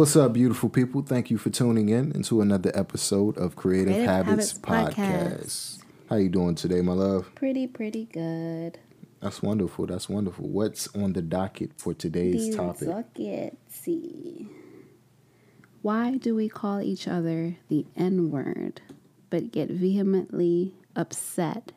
[0.00, 1.02] What's up, beautiful people?
[1.02, 4.96] Thank you for tuning in into another episode of Creative, Creative Habits, Habits Podcast.
[4.96, 5.78] Podcast.
[6.08, 7.34] How you doing today, my love?
[7.34, 8.78] Pretty, pretty good.
[9.20, 9.84] That's wonderful.
[9.84, 10.48] That's wonderful.
[10.48, 12.88] What's on the docket for today's topic?
[12.88, 14.48] Let's see.
[15.82, 18.80] Why do we call each other the N word,
[19.28, 21.72] but get vehemently upset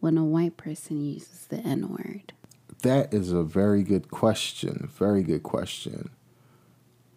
[0.00, 2.34] when a white person uses the N word?
[2.82, 4.90] That is a very good question.
[4.92, 6.10] Very good question.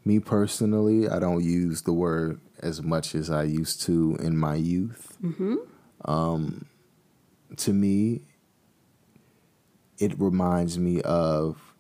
[0.05, 4.55] Me personally, I don't use the word as much as I used to in my
[4.55, 5.17] youth.
[6.05, 6.65] Um,
[7.57, 8.21] to me,
[9.97, 11.73] it reminds me of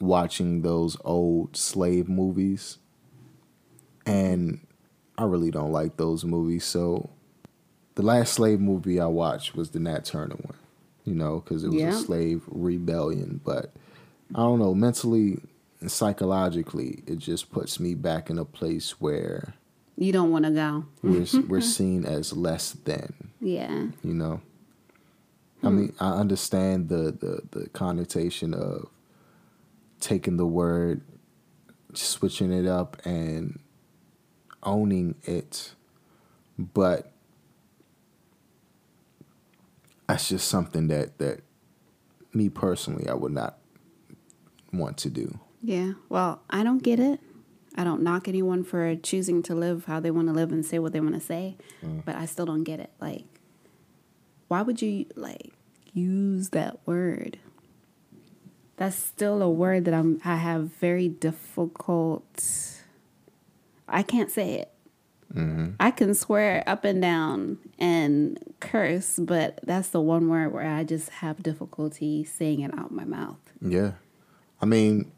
[0.00, 2.78] watching those old slave movies.
[4.04, 4.66] And
[5.16, 6.64] I really don't like those movies.
[6.64, 7.08] So
[7.94, 10.58] the last slave movie I watched was the Nat Turner one,
[11.04, 11.88] you know, because it was Yeah.
[11.96, 13.40] a slave rebellion.
[13.42, 13.72] But
[14.34, 15.40] I don't know, mentally
[15.84, 19.52] and psychologically, it just puts me back in a place where
[19.98, 20.86] You don't want to go.
[21.02, 23.88] we're, we're seen as less than Yeah.
[24.02, 24.40] you know
[25.62, 25.76] i hmm.
[25.76, 28.88] mean i understand the, the the connotation of
[30.00, 31.02] taking the word
[31.92, 33.60] switching it up and
[34.62, 35.74] owning it
[36.58, 37.12] but
[40.08, 41.42] that's just something that that
[42.32, 43.58] me personally i would not
[44.72, 45.92] want to do Yeah.
[46.10, 47.20] Well, I don't get it.
[47.74, 50.78] I don't knock anyone for choosing to live how they want to live and say
[50.78, 52.04] what they want to say, mm.
[52.04, 52.90] but I still don't get it.
[53.00, 53.24] Like,
[54.48, 55.54] why would you like
[55.92, 57.38] use that word?
[58.76, 60.20] That's still a word that I'm.
[60.24, 62.44] I have very difficult.
[63.88, 64.70] I can't say it.
[65.32, 65.70] Mm-hmm.
[65.80, 70.84] I can swear up and down and curse, but that's the one word where I
[70.84, 73.38] just have difficulty saying it out my mouth.
[73.60, 73.92] yeah
[74.60, 75.10] i mean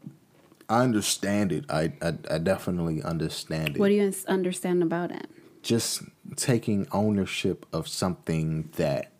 [0.69, 5.27] i understand it i i, I definitely understand it What do you understand about it?
[5.63, 6.03] just
[6.37, 9.11] taking ownership of something that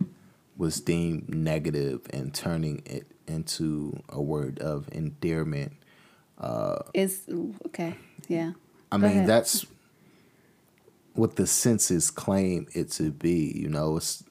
[0.56, 5.74] was deemed negative and turning it into a word of endearment.
[6.40, 7.24] Uh, Is
[7.68, 7.96] okay,
[8.30, 8.54] yeah.
[8.92, 9.28] I Go mean, ahead.
[9.28, 9.66] that's
[11.14, 13.52] what the senses claim it to be.
[13.56, 14.24] You know, it's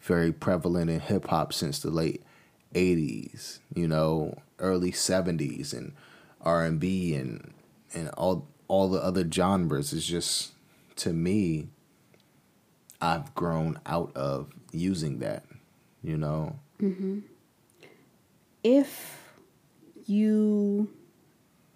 [0.00, 2.22] very prevalent in hip hop since the late
[2.74, 3.58] '80s.
[3.74, 5.92] You know, early '70s and
[6.42, 7.52] R and B and
[7.94, 9.92] and all all the other genres.
[9.92, 10.52] Is just
[10.96, 11.68] to me,
[13.00, 15.44] I've grown out of using that.
[16.02, 17.20] You know, mm-hmm.
[18.64, 19.20] if
[20.06, 20.90] you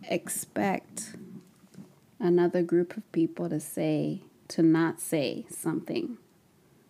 [0.08, 1.14] expect
[2.18, 6.18] another group of people to say to not say something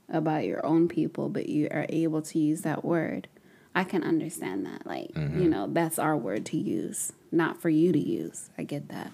[0.09, 3.29] about your own people but you are able to use that word
[3.75, 5.51] i can understand that like you mm-hmm.
[5.51, 8.51] know that's our word to use not for you to use.
[8.57, 9.13] I get that.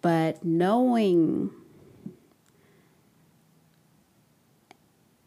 [0.00, 1.50] But knowing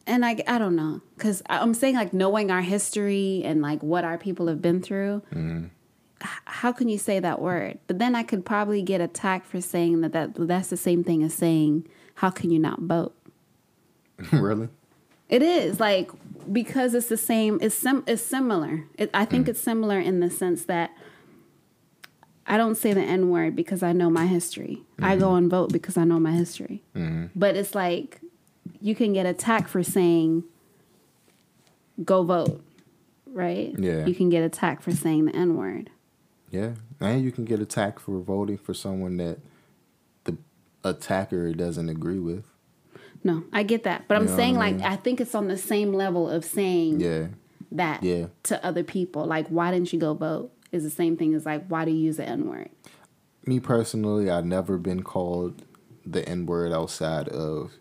[0.07, 4.03] and I, I don't know because i'm saying like knowing our history and like what
[4.03, 5.65] our people have been through mm-hmm.
[6.21, 7.79] h- how can you say that word?
[7.87, 11.23] But then i could probably get attacked for saying that, that that's the same thing
[11.23, 13.15] as saying how can you not vote?
[14.31, 14.69] Really.
[15.29, 16.09] it is like
[16.51, 18.85] because it's the same it's sim it's similar.
[18.97, 19.49] It, i think mm.
[19.49, 20.91] it's similar in the sense that
[22.47, 24.83] i don't say the n word because i know my history.
[25.01, 25.37] I go mm-hmm.
[25.37, 26.83] and vote because i know my history.
[26.95, 27.27] Mm-hmm.
[27.35, 28.21] But it's like
[28.81, 30.43] you can get attacked for saying
[32.03, 32.61] go vote
[33.35, 33.75] right?
[33.77, 34.05] Yeah.
[34.05, 35.91] you can get attacked for saying the n word.
[36.49, 39.39] Yeah, and you can get attacked for voting for someone that
[40.23, 40.37] the
[40.83, 42.45] attacker doesn't agree with.
[43.25, 45.49] No i get that but i'm You what saying I like i think it's on
[45.49, 47.27] the same level of saying Yeah,
[47.73, 48.27] that Yeah.
[48.43, 51.65] to other people like why didn't you go vote is the same thing as like
[51.67, 52.69] why do you use the n word
[53.47, 55.61] me personally, I've never been called
[56.03, 57.73] the N word outside of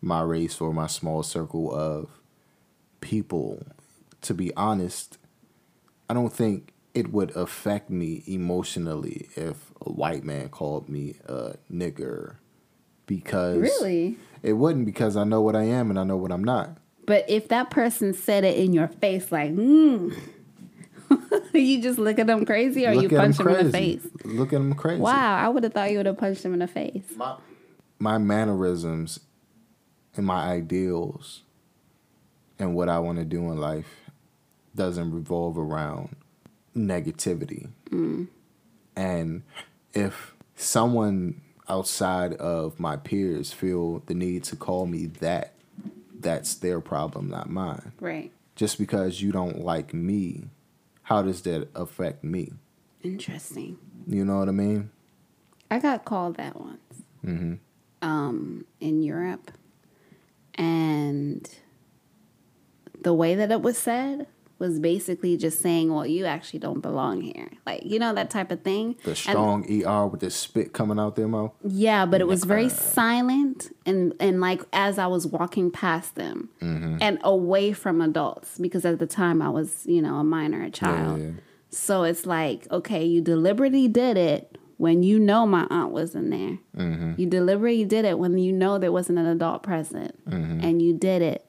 [0.00, 2.08] my race or my small circle of
[3.00, 3.66] people.
[4.20, 5.18] To be honest,
[6.08, 11.54] I don't think it would affect me emotionally if a white man called me a
[11.68, 12.36] nigger
[13.06, 14.16] because Really?
[14.42, 16.76] It wouldn't because I know what I am and I know what I'm not.
[17.06, 20.16] But if that person said it in your face, like, mm,
[21.52, 23.72] you just look at them crazy, or you Look at punch him them in the
[23.72, 24.06] face.
[24.24, 25.00] Look at them crazy.
[25.00, 27.04] Wow, I would have thought you would have punched them in the face.
[27.16, 27.36] My,
[27.98, 29.20] my mannerisms
[30.16, 31.42] and my ideals
[32.58, 34.10] and what I want to do in life
[34.74, 36.16] doesn't revolve around
[36.76, 37.68] negativity.
[38.96, 39.42] And
[39.92, 41.40] if someone
[41.72, 45.54] outside of my peers feel the need to call me that,
[46.20, 47.92] that's their problem, not mine.
[47.98, 48.30] Right.
[48.56, 50.44] Just because you don't like me,
[51.04, 52.52] how does that affect me?
[53.02, 53.78] Interesting.
[54.06, 54.90] You know what I mean?
[55.70, 56.78] I got called that once.
[57.24, 57.54] Mm-hmm.
[58.02, 59.52] um, in Europe,
[60.56, 61.48] and
[63.00, 64.26] the way that it was said
[64.62, 68.50] was basically just saying, "Well, you actually don't belong here," like you know that type
[68.50, 68.96] of thing.
[69.04, 71.52] The And- strong ER with the spit coming out their mouth.
[71.62, 76.48] yeah, but it was very silent and and like as I was walking past them
[76.60, 80.70] and away from adults because at the time I was you know a minor, a
[80.70, 81.20] child.
[81.20, 81.30] yeah.
[81.74, 86.28] So it's like, okay, you deliberately did it when you know my aunt was in
[86.30, 86.58] there.
[86.76, 87.12] Mm-hmm.
[87.18, 90.12] You deliberately did it when you know there wasn't an adult present.
[90.28, 90.60] Mm-hmm.
[90.66, 91.46] And you did it.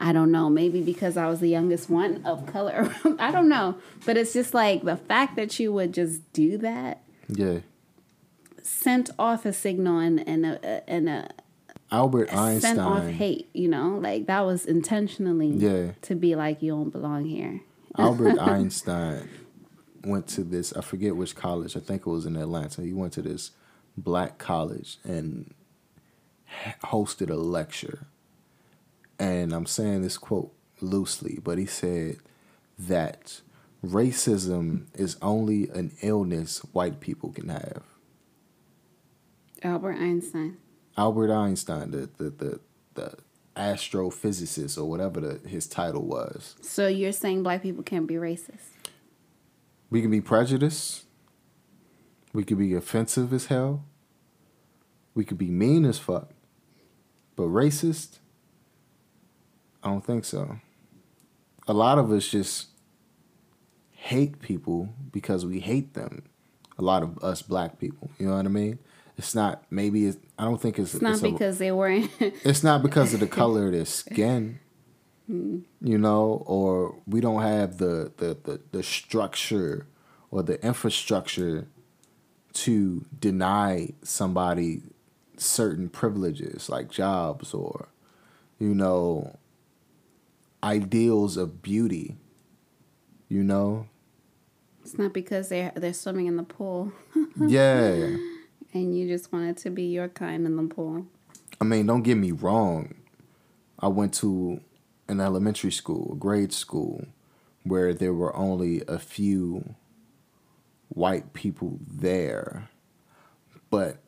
[0.00, 2.94] I don't know, maybe because I was the youngest one of color.
[3.18, 3.76] I don't know.
[4.06, 7.58] But it's just like the fact that you would just do that Yeah.
[8.62, 11.28] sent off a signal and, and a, and a,
[11.90, 12.30] Albert
[12.60, 13.98] sent off hate, you know?
[14.00, 15.92] Like that was intentionally Yeah.
[16.02, 17.60] to be like, you don't belong here.
[17.98, 19.28] Albert Einstein
[20.04, 22.82] went to this, I forget which college, I think it was in Atlanta.
[22.82, 23.50] He went to this
[23.96, 25.52] black college and
[26.84, 28.06] hosted a lecture.
[29.18, 32.18] And I'm saying this quote loosely, but he said
[32.78, 33.40] that
[33.84, 37.82] racism is only an illness white people can have.
[39.62, 40.56] Albert Einstein.
[40.96, 42.60] Albert Einstein, the the the,
[42.94, 43.14] the
[43.56, 46.54] astrophysicist or whatever the, his title was.
[46.62, 48.70] So you're saying black people can't be racist?
[49.90, 51.04] We can be prejudiced.
[52.32, 53.84] We could be offensive as hell.
[55.14, 56.30] We could be mean as fuck.
[57.34, 58.18] But racist?
[59.82, 60.58] I don't think so.
[61.66, 62.68] A lot of us just
[63.92, 66.22] hate people because we hate them.
[66.78, 68.10] A lot of us black people.
[68.18, 68.78] You know what I mean?
[69.16, 72.10] It's not maybe it's, I don't think it's It's not it's a- because they weren't.
[72.20, 74.60] it's not because of the color of their skin,
[75.26, 75.58] Hmm.
[75.82, 79.86] you know, or we don't have the, the, the, the structure
[80.30, 81.66] or the infrastructure
[82.54, 84.82] to deny somebody
[85.36, 87.88] certain privileges like jobs or,
[88.58, 89.36] you know,
[90.62, 92.16] ideals of beauty,
[93.28, 93.86] you know?
[94.88, 96.90] it's not because they're they're swimming in the pool
[97.46, 97.90] yeah.
[98.72, 101.06] and you just wanted to be your kind in the pool.
[101.60, 102.94] I mean, don't get me wrong.
[103.78, 104.60] I went to
[105.06, 107.04] an elementary school, a grade school,
[107.64, 109.74] where there were only a few
[110.88, 112.70] white people there,
[113.68, 113.98] but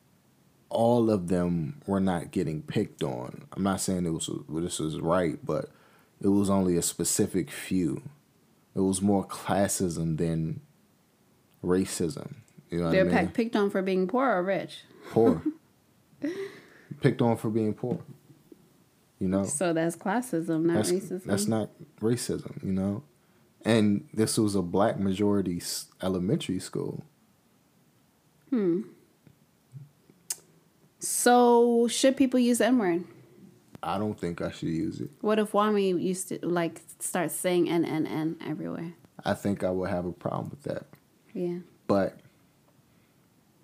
[0.69, 3.45] all of them were not getting picked on.
[3.53, 5.69] I'm not saying it was this was right, but
[6.21, 8.03] it was only a specific few.
[8.75, 10.61] It was more classism than
[11.63, 12.35] racism.
[12.69, 13.27] You know They're I mean?
[13.29, 14.83] picked on for being poor or rich.
[15.09, 15.41] poor.
[17.01, 17.99] Picked on for being poor.
[19.19, 21.23] You know, So that's classism, not that's racism.
[21.25, 21.69] that's not
[21.99, 22.63] racism.
[22.63, 23.03] You know,
[23.65, 25.61] and this was a black majority
[26.01, 27.03] elementary school.
[28.49, 28.81] Hmm.
[30.99, 33.03] So should people use the N word?
[33.83, 35.09] I don't think I should use it.
[35.21, 38.93] What if Wami used to like start saying N N N everywhere?
[39.25, 40.85] I think I would have a problem with that.
[41.33, 42.17] Yeah, But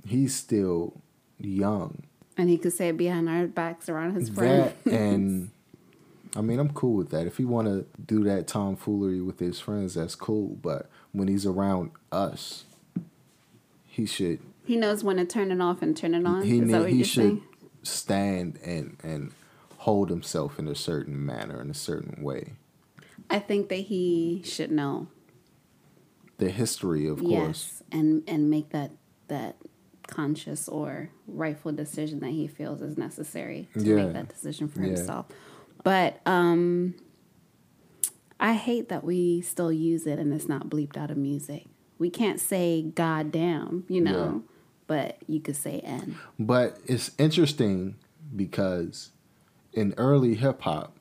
[0.05, 1.01] he's still
[1.39, 2.03] young.
[2.37, 4.73] and he could say it behind our backs around his friends.
[4.85, 5.49] That and
[6.35, 7.25] I mean, I'm cool with that.
[7.27, 10.57] If he want to do that tomfoolery with his friends, that's cool.
[10.61, 12.65] But when he's around us,
[13.85, 16.43] he should he knows when to turn it off and turn it on.
[16.43, 17.43] he what he should saying?
[17.83, 19.31] stand and and
[19.87, 22.51] hold himself in a certain manner in a certain way.
[23.29, 25.07] I think that he should know.
[26.39, 27.81] The history, of course.
[27.89, 28.91] And and make that
[29.29, 29.55] that
[30.05, 33.95] conscious or rightful decision that he feels is necessary to Yeah.
[33.95, 34.87] make that decision for Yeah.
[34.87, 35.27] himself.
[35.85, 36.95] But um
[38.41, 41.65] I hate that we still use it and it's not bleeped out of music.
[41.97, 44.43] We can't say God damn, you know,
[44.85, 46.17] but you could say N.
[46.37, 47.95] But it's interesting
[48.35, 49.11] because
[49.77, 50.97] in early hip hop,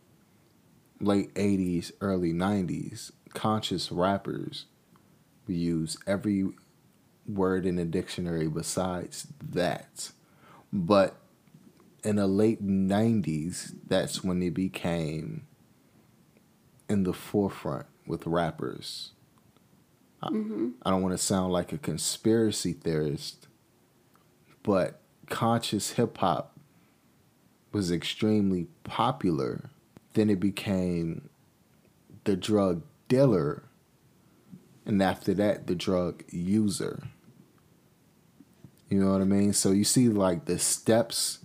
[1.00, 4.66] late 80s, early 90s, conscious rappers
[5.48, 6.46] use every
[7.26, 10.10] word in the dictionary besides that.
[10.74, 11.16] But
[12.04, 15.46] in the late 90s, that's when it became
[16.86, 19.12] in the forefront with rappers.
[20.22, 20.70] I, mm-hmm.
[20.82, 23.48] I don't want to sound like a conspiracy theorist,
[24.62, 26.55] but conscious hip hop
[27.76, 29.68] was extremely popular.
[30.14, 31.28] Then it became
[32.24, 33.64] the drug dealer,
[34.86, 37.02] and after that, the drug user.
[38.88, 39.52] You know what I mean?
[39.52, 41.40] So you see, like the steps,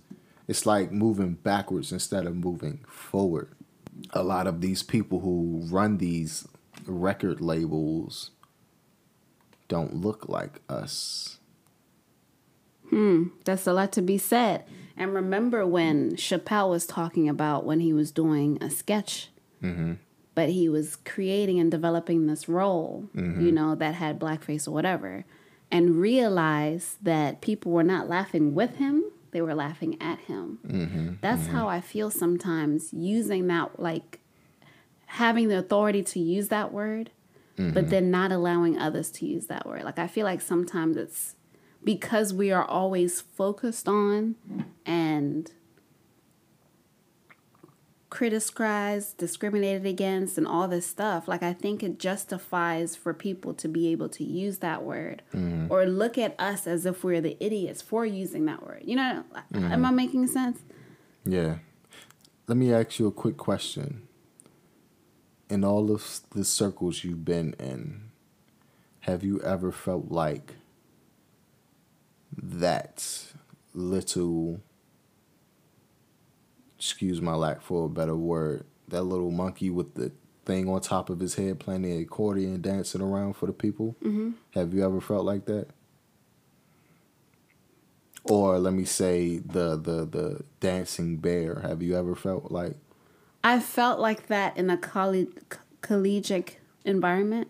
[0.48, 3.52] it's like moving backwards instead of moving forward.
[4.14, 6.48] A lot of these people who run these
[6.86, 8.30] record labels
[9.68, 11.36] don't look like us.
[12.88, 14.64] Hmm, that's a lot to be said.
[14.96, 19.28] And remember when Chappelle was talking about when he was doing a sketch,
[19.62, 19.94] mm-hmm.
[20.34, 23.54] but he was creating and developing this role, you mm-hmm.
[23.54, 25.24] know, that had blackface or whatever,
[25.70, 30.58] and realized that people were not laughing with him, they were laughing at him.
[30.66, 31.14] Mm-hmm.
[31.22, 34.20] That's how I feel sometimes using that, like
[35.06, 37.10] having the authority to use that word,
[37.56, 39.84] but then not allowing others to use that word.
[39.84, 41.36] Like I feel like sometimes it's
[41.84, 44.36] because we are always focused on
[44.86, 45.50] and
[48.12, 51.26] criticized, discriminated against, and all this stuff.
[51.26, 55.72] Like, I think it justifies for people to be able to use that word mm-hmm.
[55.72, 58.82] or look at us as if we're the idiots for using that word.
[58.84, 59.96] You know, am I mm-hmm.
[59.96, 60.60] making sense?
[61.24, 61.56] Yeah.
[62.46, 64.06] Let me ask you a quick question.
[65.48, 68.10] In all of the circles you've been in,
[69.00, 70.56] have you ever felt like
[72.40, 73.24] that
[73.74, 74.60] little,
[76.78, 80.12] excuse my lack for a better word, that little monkey with the
[80.44, 83.96] thing on top of his head playing the accordion dancing around for the people?
[84.02, 84.30] Mm-hmm.
[84.54, 85.68] Have you ever felt like that?
[88.24, 91.60] Or let me say the the the dancing bear.
[91.60, 92.76] Have you ever felt like
[93.42, 95.26] I felt like that in a colle-
[95.80, 97.48] collegiate environment.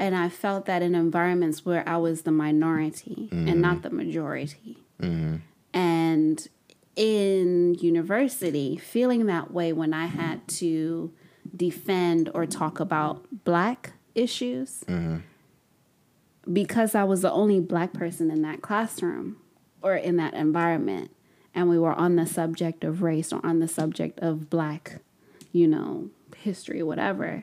[0.00, 3.82] And I felt that in environments where I was the minority and not mm-hmm.
[3.82, 4.78] the majority.
[4.98, 5.36] Mm-hmm.
[5.74, 6.48] And
[6.96, 11.12] in university, feeling that way when I had to
[11.54, 15.18] defend or talk about black issues, mm-hmm.
[16.50, 19.36] because I was the only black person in that classroom
[19.82, 21.10] or in that environment,
[21.54, 25.00] and we were on the subject of race or on the subject of black,
[25.52, 27.42] you know, history, whatever.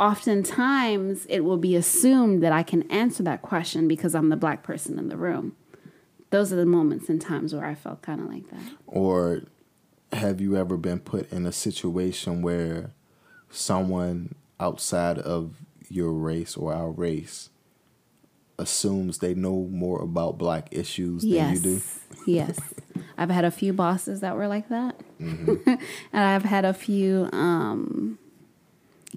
[0.00, 4.62] Oftentimes, it will be assumed that I can answer that question because I'm the black
[4.62, 5.54] person in the room.
[6.30, 8.62] Those are the moments and times where I felt kind of like that.
[8.86, 9.42] Or
[10.10, 12.92] have you ever been put in a situation where
[13.50, 15.56] someone outside of
[15.90, 17.50] your race or our race
[18.58, 21.54] assumes they know more about black issues than yes.
[21.56, 21.82] you do?
[22.26, 22.58] yes.
[23.18, 24.98] I've had a few bosses that were like that.
[25.18, 25.78] and
[26.14, 28.18] I've had a few um,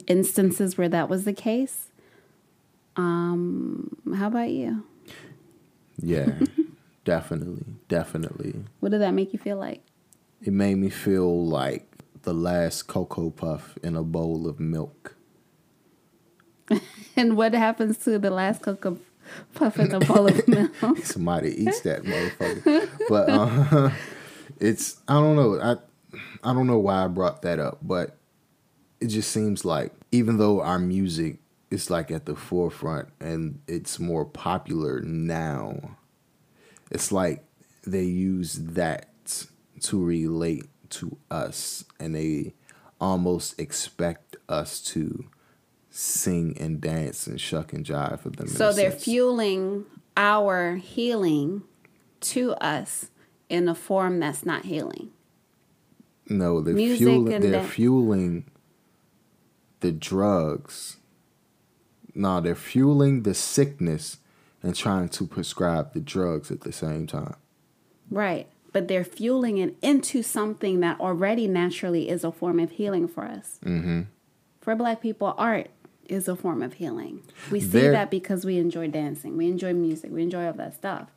[0.08, 1.90] instances where that was the case.
[2.96, 4.84] Um, how about you?
[5.98, 6.32] Yeah,
[7.06, 8.64] definitely, definitely.
[8.80, 9.84] What did that make you feel like?
[10.42, 11.90] It made me feel like
[12.24, 15.16] the last cocoa puff in a bowl of milk.
[17.16, 18.98] And what happens to the last cocoa
[19.54, 20.72] puff in a bowl of milk?
[21.04, 22.90] Somebody eats that motherfucker.
[23.08, 23.92] But uh,
[24.60, 25.60] it's I don't know.
[25.62, 25.76] I
[26.44, 28.18] I don't know why I brought that up, but
[29.04, 34.00] it just seems like even though our music is like at the forefront and it's
[34.00, 35.98] more popular now,
[36.90, 37.44] it's like
[37.86, 39.10] they use that
[39.82, 42.54] to relate to us and they
[43.02, 45.26] almost expect us to
[45.90, 48.48] sing and dance and shuck and jive for them.
[48.48, 49.04] So they're sense.
[49.04, 51.64] fueling our healing
[52.22, 53.10] to us
[53.50, 55.10] in a form that's not healing.
[56.30, 57.52] No, they're Music fueling.
[57.52, 58.46] They're fueling
[59.84, 60.98] the drugs.
[62.16, 64.18] No, they're fueling the sickness
[64.64, 67.36] and trying to prescribe the drugs at the same time.
[68.10, 68.48] Right.
[68.72, 73.26] But they're fueling it into something that already naturally is a form of healing for
[73.26, 73.60] us.
[73.66, 74.02] Mm-hmm.
[74.62, 75.70] For black people, art
[76.08, 77.22] is a form of healing.
[77.52, 80.76] We see There- that because we enjoy dancing, we enjoy music, we enjoy all that
[80.76, 81.10] stuff.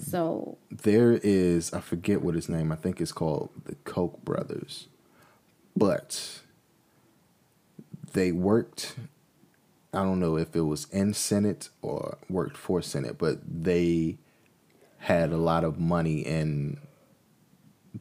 [0.00, 2.70] So, There is, I forget what his name.
[2.72, 4.88] I think it's called the Koch brothers,
[5.76, 6.40] but
[8.16, 8.96] they worked.
[9.92, 14.16] I don't know if it was in Senate or worked for Senate, but they
[14.98, 16.80] had a lot of money in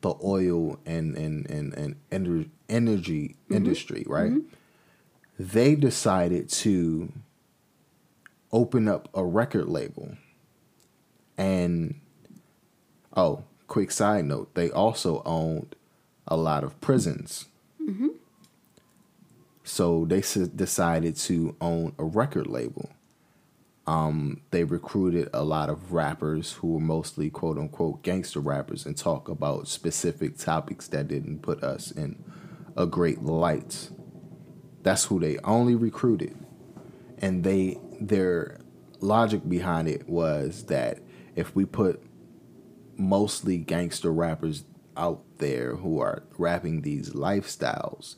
[0.02, 3.56] the oil and and and, and ener- energy mm-hmm.
[3.56, 4.32] industry, right?
[4.32, 4.48] Mm-hmm.
[5.38, 7.12] They decided to
[8.54, 10.16] open up a record label.
[11.38, 12.00] And
[13.18, 15.76] oh, quick side note, they also owned
[16.26, 17.48] a lot of prisons.
[17.82, 18.08] Mm-hmm.
[19.66, 22.92] So they decided to own a record label.
[23.88, 28.96] Um, they recruited a lot of rappers who were mostly quote unquote gangster rappers and
[28.96, 32.24] talk about specific topics that didn't put us in
[32.78, 33.90] a great light.
[34.84, 36.38] That's who they only recruited.
[37.18, 38.60] And they their
[39.00, 41.00] logic behind it was that
[41.36, 42.04] if we put
[42.98, 44.64] mostly gangster rappers
[44.96, 48.16] out there who are rapping these lifestyles,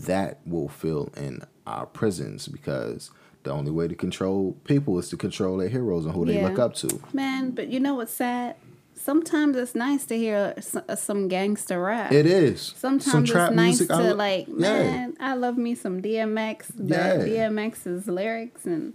[0.00, 3.10] that will fill in our prisons because
[3.42, 6.58] the only way to control people is to control their heroes and who they look
[6.58, 7.00] up to.
[7.12, 8.56] Man, but you know what's sad?
[8.94, 10.54] Sometimes it's nice to hear
[10.88, 12.10] uh, some gangster rap.
[12.12, 12.72] It is.
[12.76, 14.54] Sometimes it's nice I to lo- like, Yeah.
[14.82, 17.16] man, I love me some DMX, but Yeah.
[17.18, 18.94] DMX's lyrics and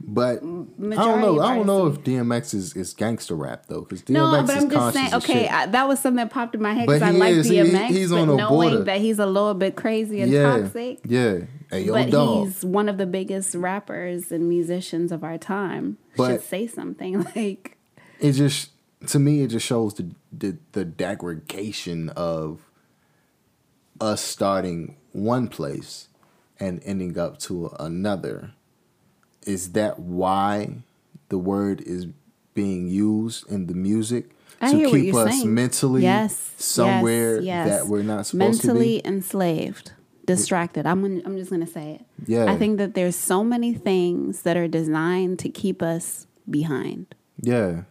[0.00, 0.78] But I don't
[1.20, 1.40] know.
[1.40, 4.70] I don't know if DMX is, is gangster rap though, because DMX No, but I'm
[4.70, 5.14] just saying.
[5.14, 5.48] Okay.
[5.48, 7.48] I, that was something that popped in my head because I like is.
[7.48, 8.84] He- DMX, he's but on knowing border.
[8.84, 11.00] that he's a little bit crazy and yeah, toxic.
[11.04, 11.40] yeah.
[11.70, 12.46] Hey, but dog.
[12.46, 15.98] he's one of the biggest rappers and musicians of our time.
[16.16, 17.76] But- Should say something like,
[18.20, 18.70] it just
[19.08, 22.60] to me it just shows the the, the degradation of
[24.00, 26.08] us starting one place
[26.60, 28.52] and ending up to another
[29.46, 30.82] is that why
[31.28, 32.06] the word is
[32.54, 34.30] being used in the music
[34.60, 35.54] I to keep us saying.
[35.54, 37.68] mentally yes, somewhere yes, yes.
[37.68, 39.92] that we're not supposed mentally to enslaved,
[40.26, 40.84] distracted.
[40.86, 42.04] I'm gonna, I'm just gonna say it.
[42.26, 42.50] Yeah.
[42.50, 47.14] I think that there's so many things that are designed to keep us behind.
[47.40, 47.82] yeah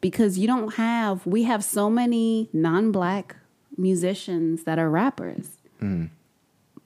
[0.00, 3.34] because you don't have we have so many non-black
[3.76, 6.10] musicians that are rappers Mm.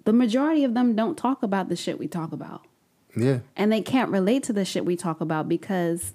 [0.05, 2.67] the majority of them don't talk about the shit we talk about
[3.17, 3.41] yeah.
[3.57, 6.15] And they can't relate to the shit we talk about because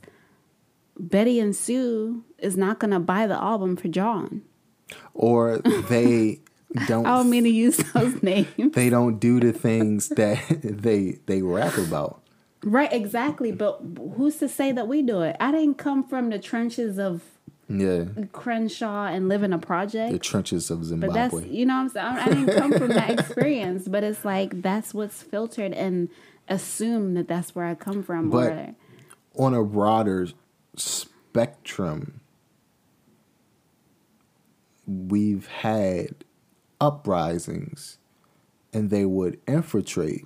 [1.00, 4.42] betty and sue is not going to buy the album for john.
[5.14, 5.58] Or
[5.90, 6.42] they
[6.88, 8.74] don't i don't mean to use those names.
[8.74, 12.22] they don't do the things that they they rap about.
[12.64, 13.80] Right exactly but
[14.16, 15.36] who's to say that we do it?
[15.40, 17.22] I didn't come from the trenches of
[17.70, 18.06] yeah.
[18.32, 20.14] Crenshaw and live in a project.
[20.14, 21.14] The trenches of Zimbabwe.
[21.14, 22.06] But that's you know what I'm saying.
[22.06, 26.10] I didn't come from that experience, but it's like that's what's filtered and
[26.48, 28.30] assume that that's where I come from.
[28.30, 28.52] But-
[29.34, 30.28] or On a broader
[30.76, 32.22] spectrum,
[34.88, 36.24] we've had
[36.80, 37.98] uprisings
[38.74, 40.26] and they would infiltrate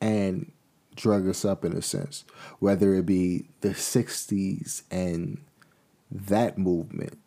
[0.00, 0.52] and
[0.94, 2.24] drug us up in a sense,
[2.58, 5.38] whether it be the 60s and
[6.10, 7.18] that movement.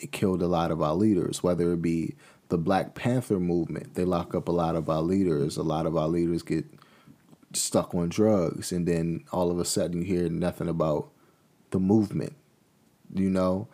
[0.00, 2.14] They killed a lot of our leaders, whether it be
[2.52, 3.94] the Black Panther movement.
[3.94, 5.56] They lock up a lot of our leaders.
[5.56, 6.66] A lot of our leaders get
[7.54, 11.08] stuck on drugs, and then all of a sudden you hear nothing about
[11.70, 12.34] the movement.
[13.14, 13.68] You know,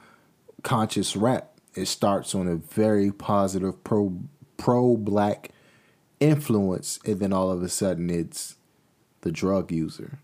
[0.62, 1.58] conscious rap.
[1.74, 4.16] It starts on a very positive pro
[4.58, 5.50] pro black
[6.20, 8.58] influence, and then all of a sudden it's
[9.22, 10.20] the drug user.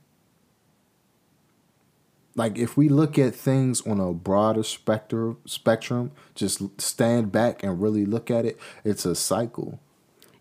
[2.37, 7.81] Like if we look at things on a broader spectrum, spectrum, just stand back and
[7.81, 9.79] really look at it, it's a cycle.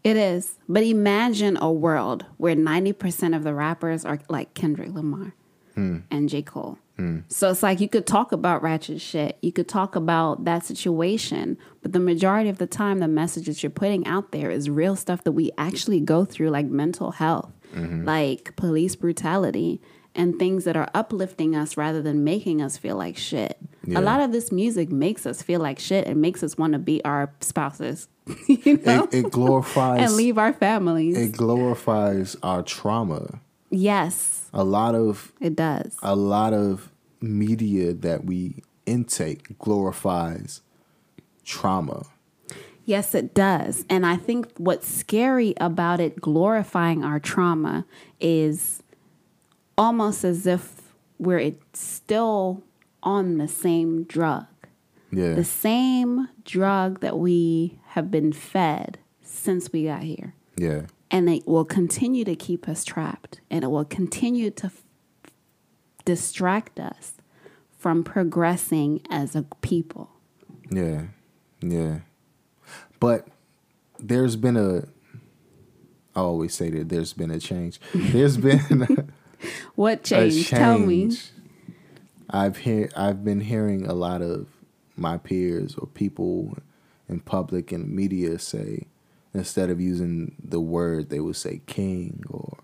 [0.03, 0.57] it is.
[0.67, 5.33] But imagine a world where ninety percent of the rappers are like Kendrick Lamar
[5.75, 5.99] hmm.
[6.09, 6.77] and J Cole.
[6.97, 7.19] Hmm.
[7.27, 9.37] So it's like you could talk about ratchet shit.
[9.41, 13.63] You could talk about that situation, but the majority of the time, the message that
[13.63, 17.51] you're putting out there is real stuff that we actually go through, like mental health,
[17.73, 18.05] mm-hmm.
[18.05, 19.81] like police brutality,
[20.15, 23.57] and things that are uplifting us rather than making us feel like shit.
[23.85, 23.99] Yeah.
[23.99, 26.79] A lot of this music makes us feel like shit and makes us want to
[26.79, 28.07] beat our spouses,
[28.47, 31.17] you know, It, it glorifies and leave our families.
[31.17, 33.39] it glorifies our trauma.
[33.71, 35.97] yes, A lot of it does.
[36.03, 40.61] a lot of media that we intake glorifies
[41.45, 42.05] trauma.
[42.85, 43.85] Yes, it does.
[43.89, 47.85] And I think what's scary about it glorifying our trauma
[48.19, 48.82] is
[49.77, 52.63] almost as if we're still
[53.01, 54.45] on the same drug,
[55.11, 55.33] Yeah.
[55.33, 60.35] the same drug that we have been fed since we got here.
[60.57, 60.83] yeah.
[61.11, 64.81] And it will continue to keep us trapped and it will continue to f-
[66.05, 67.13] distract us
[67.77, 70.09] from progressing as a people.
[70.71, 71.03] Yeah.
[71.61, 71.99] Yeah.
[72.99, 73.27] But
[73.99, 74.87] there's been a
[76.15, 77.79] I always say that there's been a change.
[77.93, 79.11] There's been
[79.75, 80.47] What changed?
[80.47, 80.49] change.
[80.49, 81.11] Tell me.
[82.29, 84.47] I've hear I've been hearing a lot of
[84.95, 86.57] my peers or people
[87.09, 88.87] in public and media say
[89.33, 92.57] instead of using the word they would say king or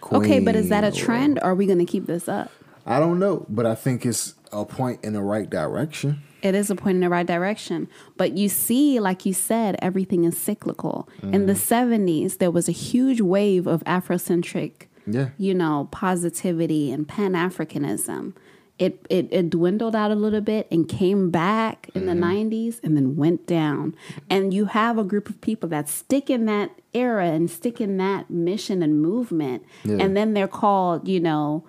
[0.00, 0.22] queen.
[0.22, 2.50] Okay, but is that a trend or are we going to keep this up?
[2.86, 6.22] I don't know, but I think it's a point in the right direction.
[6.42, 7.88] It is a point in the right direction.
[8.16, 11.08] But you see, like you said, everything is cyclical.
[11.22, 12.24] In the mm.
[12.24, 15.28] 70s, there was a huge wave of Afrocentric, Yeah.
[15.38, 18.34] you know, positivity and Pan Africanism.
[18.78, 22.50] It, it, it dwindled out a little bit and came back in the mm-hmm.
[22.50, 23.94] 90s and then went down.
[24.30, 27.98] And you have a group of people that stick in that era and stick in
[27.98, 29.66] that mission and movement.
[29.84, 29.98] Yeah.
[30.00, 31.66] And then they're called, you know,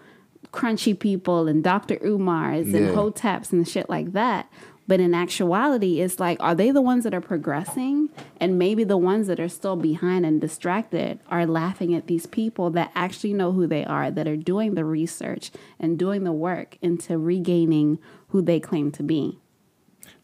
[0.54, 1.98] crunchy people and Dr.
[1.98, 2.94] Umars and Yeah.
[2.94, 4.52] Hoteps and shit like that.
[4.92, 8.10] But in actuality, it's like, are they the ones that are progressing?
[8.42, 12.70] And maybe the ones that are still behind and distracted are laughing at these people
[12.72, 15.50] that actually know who they are, that are doing the research
[15.80, 18.00] and doing the work into regaining
[18.32, 19.40] who they claim to be.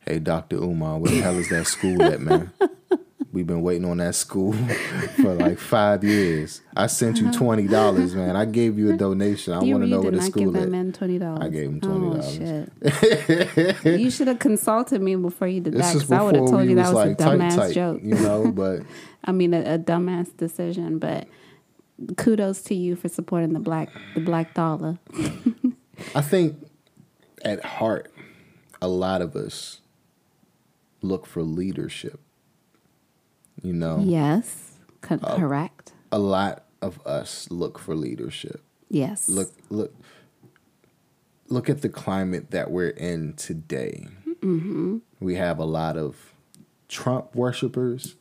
[0.05, 0.57] Hey, Dr.
[0.57, 2.51] Umar, where the hell is that school at, man?
[3.37, 4.53] We've been waiting on that school
[5.21, 6.61] for like five years.
[6.75, 7.37] I sent you uh-huh.
[7.37, 8.35] twenty dollars, man.
[8.35, 9.53] I gave you a donation.
[9.53, 10.69] I want to know where did the school that at.
[10.69, 11.43] man twenty dollars.
[11.43, 13.83] I gave him Oh $20.
[13.85, 13.85] shit!
[13.99, 16.47] you should have consulted me before you did This that, is because I would have
[16.49, 17.99] told you that was like a dumbass tight, joke.
[18.01, 18.51] you know.
[18.51, 18.81] But
[19.23, 21.27] I mean, a, a dumbass decision, but
[22.17, 24.97] kudos to you for supporting the black the black dollar.
[26.15, 26.67] I think
[27.45, 28.11] at heart,
[28.81, 29.81] a lot of us
[31.03, 32.19] look for leadership.
[33.61, 35.93] You know, Yes, co- correct.
[36.11, 38.61] a lot of us look for leadership.
[38.89, 39.27] Yes.
[39.27, 39.93] Look, look,
[41.49, 44.07] look at the climate that we're in today.
[44.41, 44.97] Mm-hmm.
[45.19, 46.33] We have a lot of
[46.87, 48.15] Trump worshipers,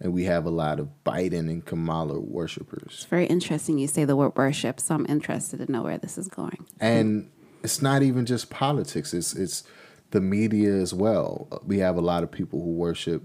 [0.00, 2.92] and we have a lot of Biden and Kamala worshipers.
[2.94, 6.16] It's very interesting you say the word worship, so I'm interested to know where this
[6.18, 6.66] is going.
[6.80, 7.30] and
[7.64, 9.64] it's not even just politics it's it's
[10.12, 13.20] the media as well we have a lot of people who worship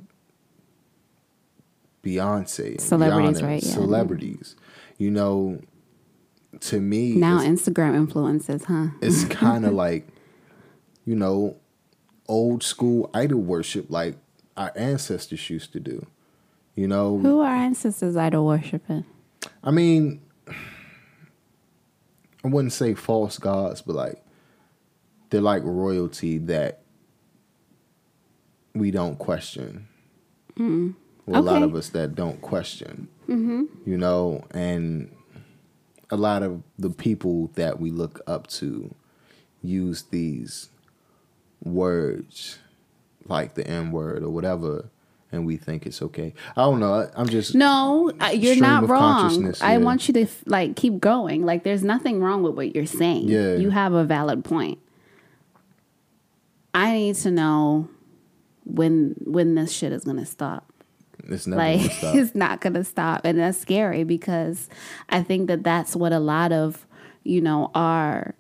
[2.04, 3.74] beyonce and Celebrities, Rihanna, right, yeah.
[3.74, 4.56] celebrities
[4.98, 5.60] you know
[6.60, 8.88] to me Now Instagram influences, huh?
[9.02, 10.08] it's kind of like
[11.06, 11.58] you know
[12.28, 14.16] old school idol worship like
[14.56, 16.06] our ancestors used to do
[16.76, 19.06] you know Who are ancestors idol worshiping?
[19.64, 20.22] I mean,
[22.44, 24.24] I wouldn't say false gods, but like
[25.30, 26.82] they're like royalty that
[28.74, 29.88] we don't question.
[31.26, 33.64] Well, a lot of us that don't question, mm-hmm.
[33.86, 35.10] you know, and
[36.10, 38.94] a lot of the people that we look up to
[39.62, 40.70] use these
[41.64, 42.60] words
[43.26, 44.90] like the N word or whatever,
[45.32, 46.34] and we think it's okay.
[46.58, 46.94] I don't know.
[46.94, 49.54] I- I'm just No, you're not wrong.
[49.62, 49.78] I yeah.
[49.78, 51.46] want you to like keep going.
[51.46, 53.30] Like there's nothing wrong with what you're saying.
[53.30, 53.56] Yeah.
[53.56, 54.80] You have a valid point.
[56.74, 57.88] I need to know
[58.66, 60.73] when when this shit is going to stop.
[61.24, 62.16] It's never like gonna stop.
[62.16, 64.70] it's not going to stop and that's scary because
[65.10, 66.86] i think that that's what a lot of
[67.24, 68.36] you know our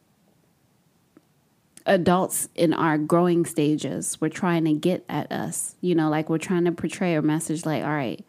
[1.85, 6.37] adults in our growing stages were trying to get at us you know like we're
[6.37, 8.23] trying to portray a message like all right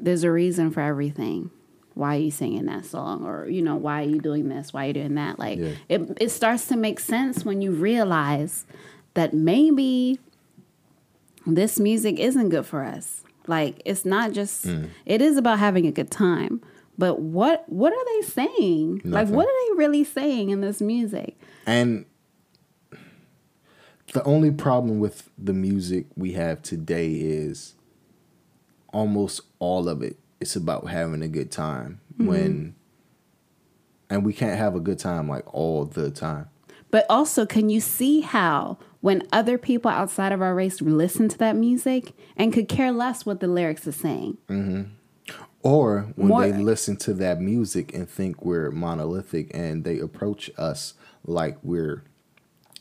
[0.00, 1.50] there's a reason for everything
[1.94, 4.84] why are you singing that song or you know why are you doing this why
[4.84, 5.70] are you doing that like Yeah.
[5.88, 8.66] it, it starts to make sense when you realize
[9.14, 10.18] that maybe
[11.46, 13.22] this music isn't good for us.
[13.46, 14.90] Like it's not just mm.
[15.04, 16.60] it is about having a good time.
[16.98, 19.02] But what what are they saying?
[19.04, 21.38] Like what are they really saying in this music?
[21.66, 22.06] And
[24.12, 27.74] the only problem with the music we have today is
[28.92, 32.26] almost all of it it's about having a good time mm-hmm.
[32.26, 32.74] when
[34.08, 36.48] and we can't have a good time like all the time.
[36.92, 41.38] But also, can you see how when other people outside of our race listen to
[41.38, 44.38] that music and could care less what the lyrics are saying?
[44.48, 44.82] Mm-hmm.
[45.62, 50.50] Or when More- they listen to that music and think we're monolithic and they approach
[50.56, 52.04] us like we're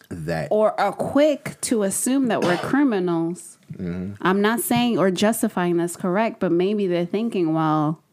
[0.09, 0.49] that.
[0.51, 3.57] or are quick to assume that we're criminals.
[3.73, 4.13] Mm-hmm.
[4.21, 8.03] I'm not saying or justifying that's correct, but maybe they're thinking, well,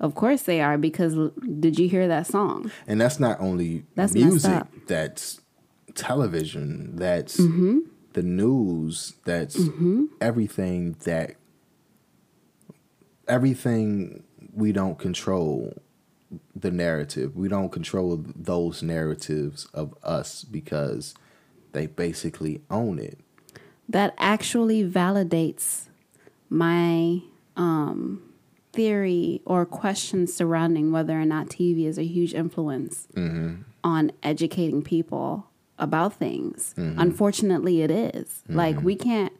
[0.00, 1.14] of course they are because
[1.60, 2.70] did you hear that song?
[2.86, 5.40] And that's not only That's music, that's
[5.94, 7.78] television, that's Mm-hmm.
[8.12, 9.56] the news, that's
[10.20, 11.36] everything that
[13.28, 14.22] everything
[14.54, 15.74] we don't control
[16.54, 17.36] the narrative.
[17.36, 21.14] We don't control those narratives of us because
[21.72, 23.18] they basically own it.
[23.88, 25.88] That actually validates
[26.48, 27.20] my
[27.56, 28.22] um,
[28.72, 33.06] theory or questions surrounding whether or not TV is a huge influence
[33.84, 36.74] on educating people about things.
[36.76, 38.42] Unfortunately, it is.
[38.48, 39.32] Like, we can't,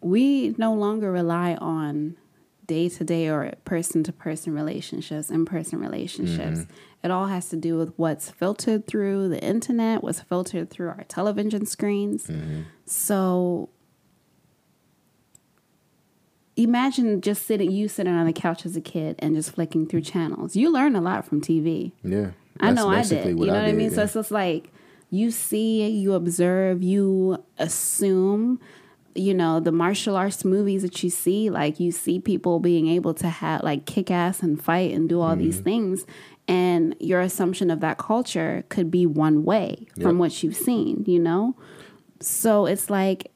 [0.00, 2.16] we no longer rely on
[2.66, 6.66] day to day or person to person relationships, in person relationships.
[7.02, 11.04] It all has to do with what's filtered through the internet, what's filtered through our
[11.08, 12.30] television screens.
[12.86, 13.68] So
[16.56, 20.02] imagine just sitting, you sitting on the couch as a kid and just flicking through
[20.02, 20.56] channels.
[20.56, 21.92] You learn a lot from TV.
[22.02, 22.30] Yeah.
[22.60, 23.26] I know I did.
[23.26, 23.90] You know what I did, mean?
[23.90, 24.04] So yeah.
[24.04, 24.70] it's just like
[25.14, 28.60] you see, you observe, you assume.
[29.16, 33.14] You know the martial arts movies that you see, like you see people being able
[33.14, 35.64] to have like kick ass and fight and do all these Mm-hmm.
[35.64, 36.04] things,
[36.48, 41.04] and your assumption of that culture could be one way from what you've seen.
[41.06, 41.54] You know,
[42.18, 43.30] so it's like,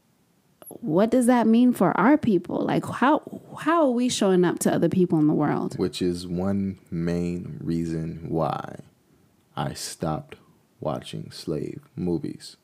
[0.69, 2.59] what does that mean for our people?
[2.67, 3.23] Like how
[3.61, 5.79] how are we showing up to other people in the world?
[5.79, 8.81] which is one main reason why
[9.57, 10.35] I stopped
[10.81, 12.57] watching slave movies.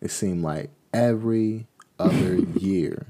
[0.00, 1.66] It seemed like every
[1.98, 3.08] other year,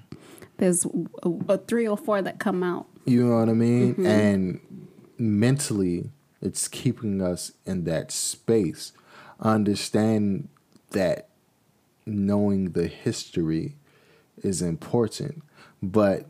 [0.58, 0.84] There's
[1.22, 2.86] a, a three or four that come out.
[3.04, 3.92] you know what I mean?
[3.94, 4.06] Mm-hmm.
[4.06, 4.60] And
[5.18, 8.92] mentally, it's keeping us in that space.
[9.40, 10.48] Understand
[10.90, 11.28] that
[12.06, 13.76] knowing the history
[14.42, 15.42] is important,
[15.82, 16.26] but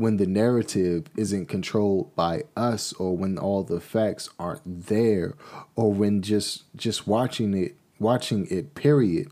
[0.00, 5.34] when the narrative isn't controlled by us or when all the facts aren't there
[5.76, 9.28] or when just just watching it watching it period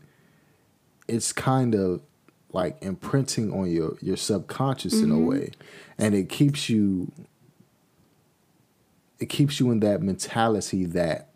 [1.07, 2.01] it's kind of
[2.53, 5.25] like imprinting on your your subconscious in a mm-hmm.
[5.25, 5.51] way
[5.97, 7.11] and it keeps you
[9.19, 11.29] it keeps you in that mentality that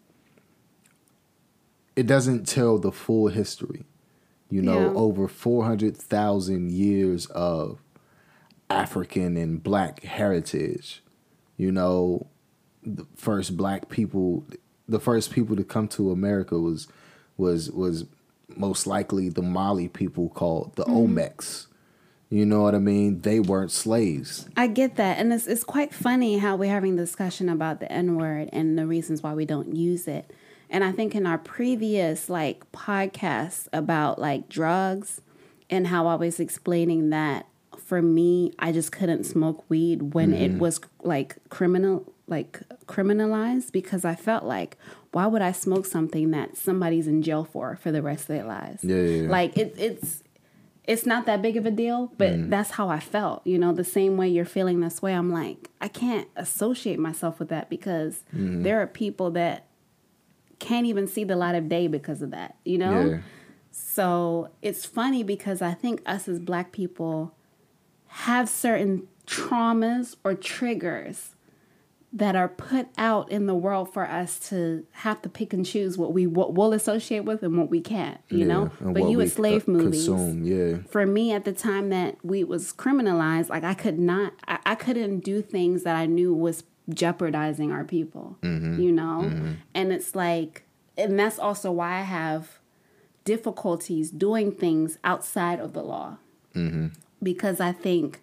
[1.95, 3.83] it doesn't tell the full history
[4.49, 4.93] you know Yeah.
[4.93, 7.82] over 400,000 years of
[8.73, 11.03] African and black heritage.
[11.57, 12.27] You know,
[12.83, 14.45] the first black people,
[14.87, 16.87] the first people to come to America was
[17.37, 18.05] was was
[18.55, 21.17] most likely the Mali people called the mm-hmm.
[21.17, 21.67] Olmecs.
[22.29, 23.21] You know what I mean?
[23.21, 24.49] They weren't slaves.
[24.57, 25.19] I get that.
[25.19, 28.87] And it's, it's quite funny how we're having discussion about the N word and the
[28.87, 30.33] reasons why we don't use it.
[30.67, 35.21] And I think in our previous like podcasts about like drugs
[35.69, 37.45] and how I was explaining that
[37.93, 44.03] for me, I just couldn't smoke weed when it was like criminal, like criminalized because
[44.03, 44.77] I felt like,
[45.11, 48.45] why would I smoke something that somebody's in jail for for the rest of their
[48.45, 48.83] lives?
[48.83, 49.29] Yeah, yeah, yeah.
[49.29, 50.23] Like it, it's
[50.85, 52.49] it's not that big of a deal, but Mm.
[52.49, 53.45] that's how I felt.
[53.45, 57.37] You know, the same way you're feeling this way, I'm like, I can't associate myself
[57.37, 58.63] with that because Mm-hmm.
[58.63, 59.67] there are people that
[60.57, 63.01] can't even see the light of day because of that, you know?
[63.11, 63.19] Yeah.
[63.69, 67.35] So it's funny because I think us as black people
[68.13, 71.35] have certain traumas or triggers
[72.15, 75.97] that are put out in the world for us to have to pick and choose
[75.97, 78.71] what we what we'll associate with and what we can't, you Yeah, know?
[78.79, 80.77] But you with slave movies consume, yeah.
[80.91, 84.75] for me at the time that we was criminalized, like I could not, I, I
[84.75, 89.55] couldn't do things that I knew was jeopardizing our people, you know?
[89.73, 90.63] And it's like,
[90.95, 92.59] and that's also why I have
[93.25, 96.17] difficulties doing things outside of the law.
[97.23, 98.21] Because I think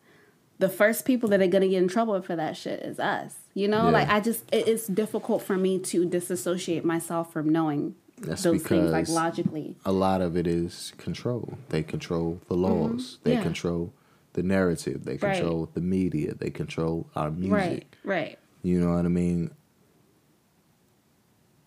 [0.58, 3.34] the first people that are going to get in trouble for that shit is us.
[3.54, 3.90] You know, Yeah.
[3.90, 8.62] like I just, it, it's difficult for me to disassociate myself from knowing That's those
[8.62, 9.76] things like logically.
[9.84, 11.56] A lot of it is control.
[11.70, 13.18] They control the laws.
[13.24, 13.38] They Mm-hmm.
[13.38, 13.42] Yeah.
[13.42, 13.92] control
[14.34, 15.04] the narrative.
[15.04, 15.34] They Right.
[15.36, 16.34] control the media.
[16.34, 17.50] They control our music.
[17.52, 18.38] Right, right.
[18.62, 19.50] You know what I mean?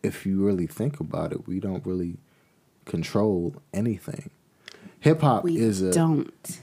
[0.03, 2.17] If you really think about it, we don't really
[2.85, 4.29] control anything.
[4.99, 6.59] Hip hop is a don't.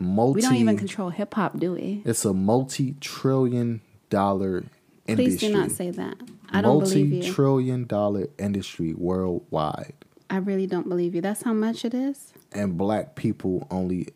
[0.00, 0.36] Multi.
[0.36, 2.02] We don't even control hip hop, do we?
[2.04, 4.64] It's a multi-trillion dollar
[5.06, 5.38] industry.
[5.38, 6.16] Please do not say that.
[6.50, 7.14] I don't believe you.
[7.18, 9.94] Multi-trillion dollar industry worldwide,
[10.28, 11.20] I really don't believe you.
[11.20, 12.32] That's how much it is.
[12.52, 14.08] and black people only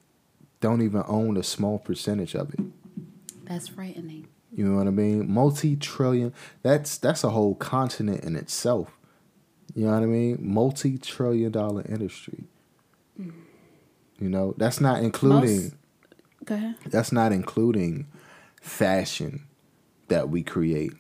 [0.61, 2.61] don't even own a small percentage of it.
[3.45, 4.27] That's frightening.
[4.53, 5.31] You know what I mean?
[5.31, 6.33] Multi-trillion.
[6.63, 8.97] That's that's a whole continent in itself.
[9.75, 10.39] You know what I mean?
[10.41, 12.45] Multi-trillion dollar industry.
[14.25, 15.75] You know, that's not including Most-
[16.47, 16.77] Go ahead.
[16.87, 18.07] that's not including
[18.63, 19.45] fashion
[20.09, 20.95] that we create.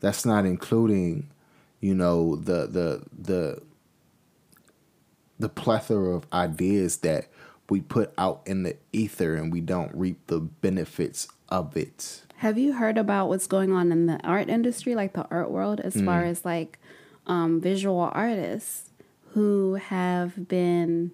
[0.00, 1.30] That's not including,
[1.80, 3.62] you know, the the the
[5.38, 7.28] the plethora of ideas that
[7.70, 12.22] we put out in the ether and we don't reap the benefits of it.
[12.36, 15.80] Have you heard about what's going on in the art industry, like the art world,
[15.80, 16.28] as far Mm.
[16.32, 16.78] as like
[17.26, 18.90] um, visual artists
[19.32, 21.12] who have been,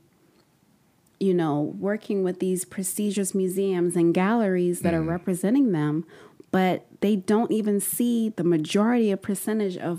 [1.24, 5.08] you know, working with these prestigious museums and galleries that are Mm.
[5.08, 6.04] representing them,
[6.50, 9.94] but they don't even see the majority of percentage of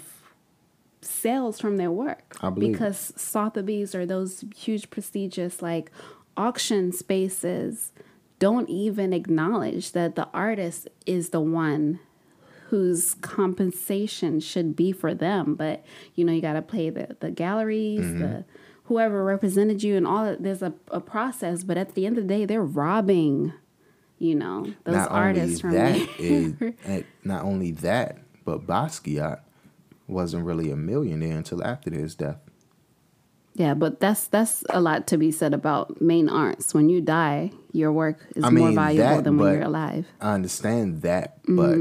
[1.01, 5.91] sales from their work I believe because Sotheby's or those huge prestigious like
[6.35, 7.91] auction spaces
[8.39, 11.99] don't even acknowledge that the artist is the one
[12.69, 15.55] whose compensation should be for them.
[15.55, 15.85] But
[16.15, 18.19] you know, you got to pay the the galleries, Mm-hmm.
[18.19, 18.45] the
[18.85, 20.25] whoever represented you, and all.
[20.25, 23.53] that There's a, a process, but at the end of the day, they're robbing.
[24.17, 26.73] You know those not artists from only me.
[26.85, 29.41] and not only that, but Basquiat
[30.07, 32.37] wasn't really a millionaire until after his death.
[33.55, 36.73] Yeah, but that's that's a lot to be said about main arts.
[36.73, 40.05] When you die, your work is I more valuable that, than when you're alive.
[40.21, 41.77] I understand that, but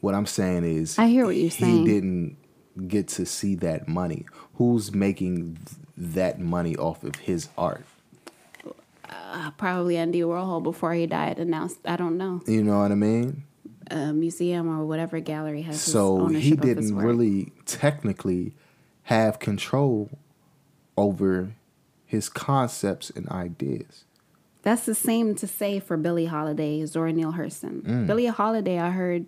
[0.00, 1.00] what I'm saying is, Mm-hmm.
[1.00, 1.86] I hear what you're saying.
[1.86, 2.36] He didn't
[2.88, 4.26] get to see that money.
[4.54, 5.58] Who's making
[5.96, 7.84] that money off of his art?
[9.08, 11.78] Uh, probably Andy Warhol before he died announced.
[11.84, 13.44] I don't know You know what I mean?
[13.90, 18.54] a museum or whatever gallery has So he didn't really technically
[19.04, 20.10] have control
[20.96, 21.54] over
[22.06, 24.04] his concepts and ideas.
[24.62, 27.82] That's the same to say for Billie Holiday, Zora Neale Hurston.
[27.82, 28.06] Mm.
[28.06, 29.26] Billie Holiday, I heard,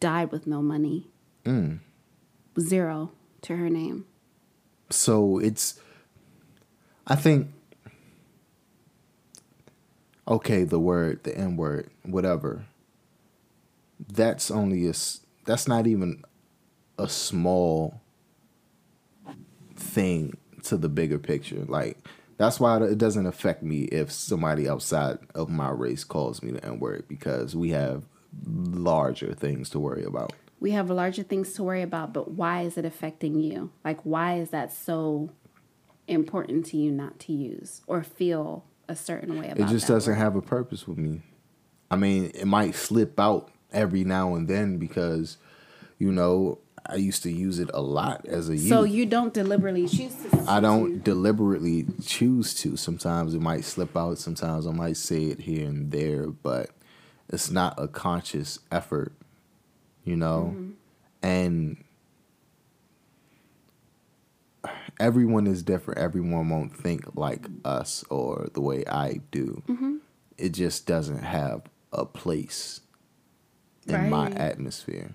[0.00, 1.08] died with no money,
[1.44, 1.80] Mm.
[2.58, 3.10] Zero
[3.42, 4.06] to her name.
[4.90, 5.80] So it's,
[7.06, 7.48] I think,
[10.28, 12.66] okay, the word, the N word, whatever.
[13.98, 14.94] That's only a,
[15.44, 16.22] that's not even
[16.98, 18.00] a small
[19.74, 21.64] thing to the bigger picture.
[21.66, 21.98] Like,
[22.36, 26.64] that's why it doesn't affect me if somebody outside of my race calls me the
[26.64, 28.04] N word because we have
[28.46, 30.32] larger things to worry about.
[30.62, 33.72] We have larger things to worry about, but why is it affecting you?
[33.84, 35.30] Like, why is that so
[36.06, 40.12] important to you not to use or feel a certain way about it just doesn't
[40.12, 40.18] word?
[40.18, 41.22] have a purpose with me.
[41.90, 45.36] I mean, it might slip out every now and then because,
[45.98, 48.68] you know, I used to use it a lot as a youth.
[48.68, 50.44] So you don't deliberately choose to.
[50.46, 52.76] I don't deliberately choose to.
[52.76, 54.18] Sometimes it might slip out.
[54.18, 56.70] Sometimes I might say it here and there, but
[57.28, 59.12] it's not a conscious effort,
[60.04, 60.54] you know?
[60.54, 60.70] Mm-hmm.
[61.22, 61.84] And
[64.98, 66.00] everyone is different.
[66.00, 69.62] Everyone won't think like us or the way I do.
[69.68, 69.96] Mm-hmm.
[70.38, 71.62] It just doesn't have
[71.92, 72.80] a place
[73.86, 75.12] in my atmosphere.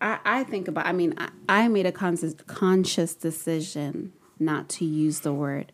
[0.00, 0.86] I, I think about.
[0.86, 5.72] I mean, I, I made a conscious conscious decision not to use the word,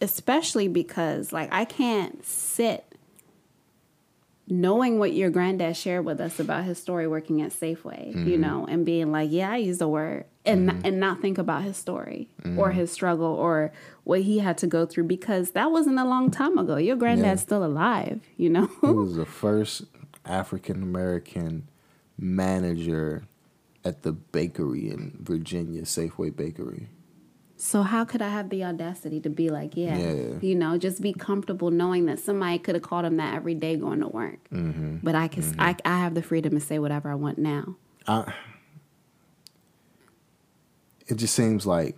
[0.00, 2.87] especially because like I can't sit
[4.50, 8.40] knowing what your granddad shared with us about his story working at Safeway, you mm-hmm.
[8.40, 10.80] know, and being like, yeah, I use the word, and mm-hmm.
[10.84, 12.78] and not think about his story or mm-hmm.
[12.78, 13.72] his struggle or
[14.04, 16.76] what he had to go through because that wasn't a long time ago.
[16.76, 17.46] Your granddad's Yeah.
[17.46, 18.70] still alive, you know.
[18.80, 19.84] He was the first
[20.24, 21.68] African American
[22.18, 23.24] manager
[23.84, 26.88] at the bakery in Virginia, Safeway Bakery.
[27.60, 30.38] So how could I have the audacity to be like, yeah, Yeah.
[30.40, 33.74] you know, just be comfortable knowing that somebody could have called him that every day
[33.76, 34.98] going to work, Mm-hmm.
[35.02, 35.60] but I can, mm-hmm.
[35.60, 37.74] I, I have the freedom to say whatever I want now.
[38.06, 38.32] I,
[41.08, 41.96] it just seems like.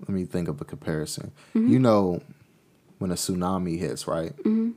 [0.00, 1.32] Let me think of a comparison.
[1.54, 1.68] Mm-hmm.
[1.72, 2.22] You know,
[2.98, 4.36] when a tsunami hits, right?
[4.38, 4.70] Mm-hmm.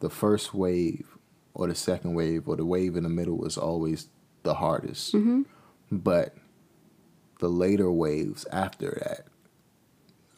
[0.00, 1.06] The first wave,
[1.54, 4.08] or the second wave, or the wave in the middle is always
[4.42, 5.14] the hardest.
[5.90, 6.34] But
[7.40, 9.26] the later waves after that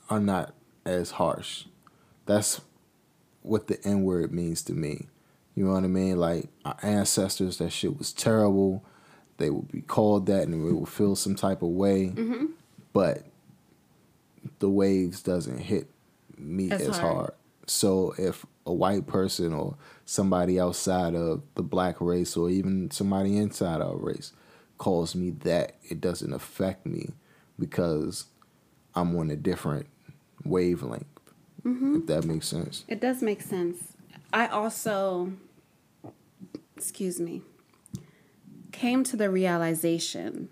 [0.08, 1.64] are not as harsh.
[2.26, 2.60] That's
[3.42, 5.08] what the N word means to me.
[5.54, 6.18] You know what I mean?
[6.18, 8.84] Like our ancestors, that shit was terrible.
[9.36, 12.12] They would be called that and we would feel some type of way.
[12.14, 12.46] Mm-hmm.
[12.92, 13.24] But
[14.60, 15.88] the waves doesn't hit
[16.38, 17.16] me As as, hard.
[17.16, 17.32] hard.
[17.66, 23.36] So if a white person or somebody outside of the black race or even somebody
[23.36, 24.32] inside our race
[24.82, 27.10] calls me that, it doesn't affect me
[27.56, 28.26] because
[28.96, 29.86] I'm on a different
[30.44, 31.06] wavelength.
[31.64, 31.98] Mm-hmm.
[31.98, 32.84] If that makes sense.
[32.88, 33.92] It does make sense.
[34.32, 35.34] I also,
[36.76, 37.42] excuse me,
[38.72, 40.48] came to the realization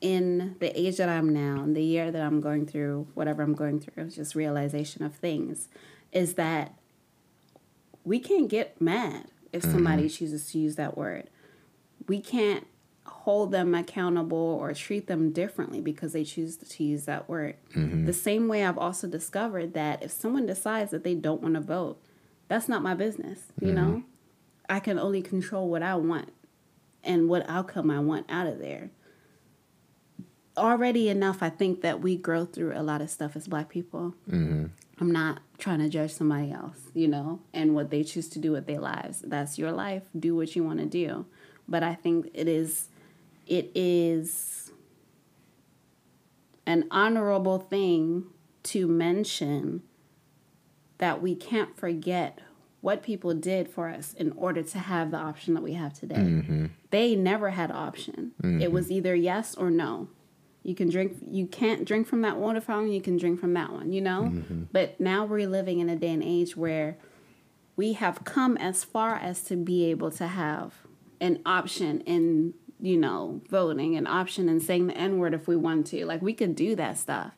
[0.00, 3.54] in the age that I'm now, in the year that I'm going through, whatever I'm
[3.54, 5.66] going through, just realization of things,
[6.12, 6.72] is that
[8.04, 9.72] we can't get mad if mm-hmm.
[9.72, 11.30] somebody chooses to use that word.
[12.06, 12.64] We can't
[13.06, 17.56] hold them accountable or treat them differently because they choose to use that word.
[17.74, 18.04] Mm-hmm.
[18.04, 21.60] The same way I've also discovered that if someone decides that they don't want to
[21.60, 22.00] vote,
[22.48, 23.76] that's not my business, you mm-hmm.
[23.76, 24.02] know?
[24.68, 26.32] I can only control what I want
[27.04, 28.90] and what outcome I want out of there.
[30.56, 34.14] Already enough, I think that we grow through a lot of stuff as black people.
[34.28, 34.66] Mm-hmm.
[34.98, 38.52] I'm not trying to judge somebody else, you know, and what they choose to do
[38.52, 39.20] with their lives.
[39.20, 40.04] That's your life.
[40.18, 41.26] Do what you want to do.
[41.68, 42.88] But I think it is
[43.46, 44.72] it is
[46.66, 48.24] an honorable thing
[48.64, 49.82] to mention
[50.98, 52.40] that we can't forget
[52.80, 56.14] what people did for us in order to have the option that we have today.
[56.16, 56.66] Mm-hmm.
[56.90, 58.32] They never had option.
[58.42, 58.94] It was mm-hmm.
[58.94, 60.08] either yes or no.
[60.62, 63.72] You can drink you can't drink from that water fountain, you can drink from that
[63.72, 64.32] one, you know?
[64.32, 64.64] Mm-hmm.
[64.72, 66.96] But now we're living in a day and age where
[67.76, 70.74] we have come as far as to be able to have
[71.20, 75.56] an option in, you know, voting, an option and saying the N word if we
[75.56, 76.04] want to.
[76.06, 77.32] Like we could do that stuff.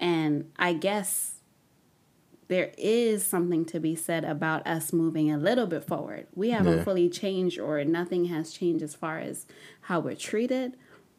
[0.00, 1.36] And I guess
[2.48, 6.26] there is something to be said about us moving a little bit forward.
[6.34, 6.84] We haven't Yeah.
[6.84, 9.46] fully changed or nothing has changed as far as
[9.82, 10.76] how we're treated,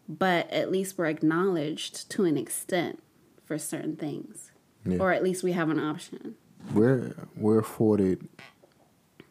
[0.08, 3.02] but at least we're acknowledged to an extent
[3.46, 4.52] for certain things.
[4.86, 4.98] Yeah.
[5.00, 6.36] Or at least we have an option.
[6.74, 8.28] We're we're afforded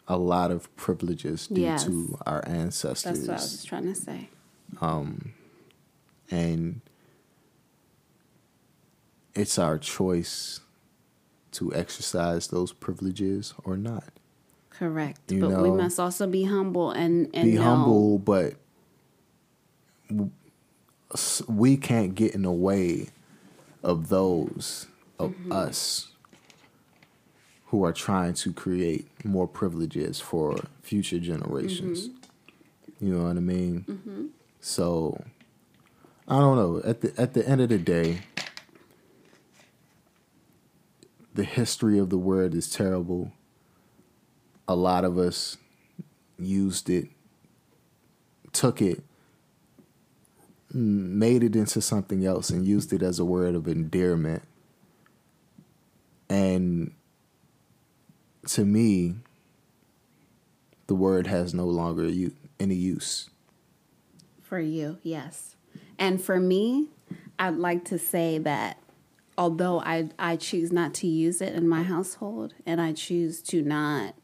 [0.09, 1.85] a lot of privileges due Yes.
[1.85, 3.27] to our ancestors.
[3.27, 4.29] That's what I was trying to say.
[4.81, 5.33] Um,
[6.31, 6.81] and
[9.35, 10.61] it's our choice
[11.53, 14.05] to exercise those privileges or not.
[14.71, 15.31] Correct.
[15.31, 18.55] You but we must also be humble and, and Be know- humble, but
[21.49, 23.09] we can't get in the way
[23.83, 24.87] of those
[25.19, 25.53] of Mm-hmm.
[25.53, 26.12] us
[27.73, 32.09] who are trying to create more privileges for future generations.
[32.09, 33.07] Mm-hmm.
[33.07, 34.31] You know what I mean?
[34.61, 35.25] So
[36.29, 36.83] I don't know.
[36.85, 38.21] At the at the end of the day,
[41.33, 43.33] the history of the word is terrible.
[44.69, 45.57] A lot of us
[46.39, 47.09] used it,
[48.53, 49.03] took it,
[50.71, 54.43] made it into something else, and used it as a word of endearment.
[56.29, 56.93] And
[58.49, 59.17] to me,
[60.87, 62.11] the word has no longer
[62.59, 63.31] any use.
[64.43, 65.57] For you, yes.
[65.99, 66.89] And for me,
[67.39, 68.79] I'd like to say that
[69.39, 73.63] although I I choose not to use it in my household and I choose to
[73.63, 74.15] not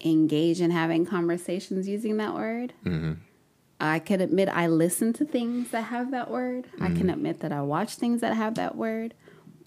[0.00, 3.12] engage in having conversations using that word, mm-hmm.
[3.80, 6.68] I can admit I listen to things that have that word.
[6.80, 7.10] I can mm-hmm.
[7.10, 9.14] admit that I watch things that have that word,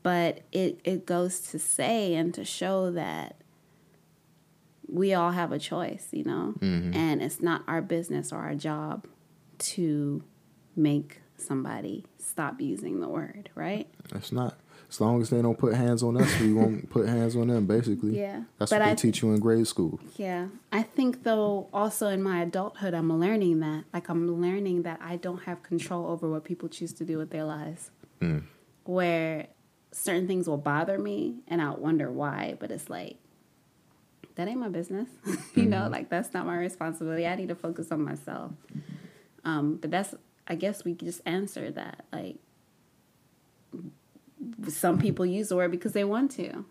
[0.05, 3.35] but it it goes to say and to show that
[4.87, 6.53] we all have a choice, you know?
[6.59, 6.93] Mm-hmm.
[6.95, 9.07] And it's not our business or our job
[9.73, 10.21] to
[10.75, 13.87] make somebody stop using the word, right?
[14.13, 14.57] It's not.
[14.87, 17.65] As long as they don't put hands on us, we won't put hands on them.
[17.65, 18.43] Basically, Yeah.
[18.59, 19.99] That's But what they I- teach you in grade school.
[20.17, 20.47] Yeah.
[20.71, 23.85] I think though also in my adulthood I'm learning that.
[23.91, 27.31] Like I'm learning that I don't have control over what people choose to do with
[27.31, 27.89] their lives.
[28.21, 28.43] Mm.
[28.83, 29.47] Where
[29.97, 33.15] certain things will bother me and I'll wonder why, but it's like
[34.35, 35.07] that ain't my business.
[35.55, 37.25] you know, like that's not my responsibility.
[37.25, 38.51] I need to focus on myself.
[39.45, 40.13] Um, but that's
[40.47, 42.05] I guess we could just answer that.
[42.11, 42.35] Like
[44.67, 46.65] some people use the word because they want to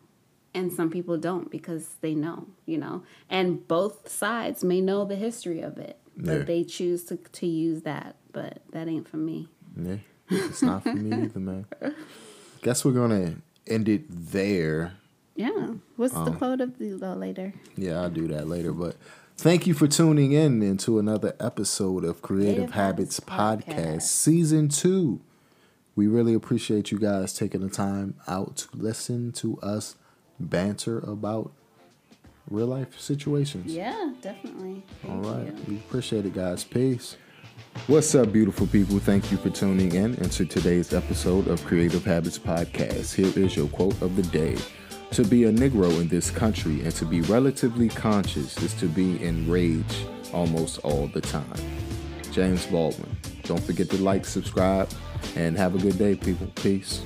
[0.53, 5.17] and some people don't because they know you know and both sides may know the
[5.17, 6.43] history of it but Yeah.
[6.45, 9.97] they choose to, to use that but that ain't for me Yeah,
[10.31, 11.67] it's not for me either, man.
[12.65, 13.37] Guess we're gonna
[13.67, 14.95] end it there.
[15.37, 18.73] yeah what's Um, the quote of the later Yeah, I'll do that later.
[18.73, 18.97] But
[19.37, 24.03] thank you for tuning in into another episode of Creative, Creative Habits, Podcast, Podcast.
[24.03, 25.21] Season 2.
[25.97, 29.95] We really appreciate you guys taking the time out to listen to us
[30.41, 31.53] banter about
[32.51, 33.73] real life situations.
[33.75, 35.47] yeah definitely All Thank right.
[35.47, 35.65] you.
[35.69, 36.65] We appreciate it, guys.
[36.65, 37.17] Peace.
[37.87, 38.99] What's up, beautiful people?
[38.99, 43.15] Thank you for tuning in into today's episode of Creative Habits Podcast.
[43.15, 44.57] Here is your quote of the day.
[45.11, 49.23] To be a Negro in this country and to be relatively conscious is to be
[49.23, 51.61] in rage almost all the time.
[52.33, 53.17] James Baldwin.
[53.43, 54.89] Don't forget to like, subscribe,
[55.37, 56.49] and have a good day, people.
[56.57, 57.03] Peace.